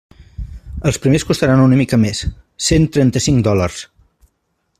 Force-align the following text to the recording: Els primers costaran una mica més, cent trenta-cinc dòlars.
Els 0.91 0.97
primers 1.03 1.25
costaran 1.31 1.61
una 1.67 1.79
mica 1.83 2.01
més, 2.05 2.23
cent 2.69 2.89
trenta-cinc 2.97 3.47
dòlars. 3.51 3.87